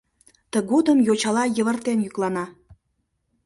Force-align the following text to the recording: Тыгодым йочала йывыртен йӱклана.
Тыгодым 0.51 0.99
йочала 1.07 1.43
йывыртен 1.57 1.97
йӱклана. 2.05 2.45